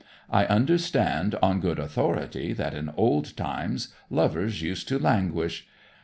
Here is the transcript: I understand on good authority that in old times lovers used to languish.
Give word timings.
I 0.31 0.45
understand 0.47 1.35
on 1.43 1.59
good 1.59 1.77
authority 1.77 2.53
that 2.53 2.73
in 2.73 2.89
old 2.97 3.37
times 3.37 3.93
lovers 4.09 4.63
used 4.63 4.87
to 4.87 4.97
languish. 4.97 5.67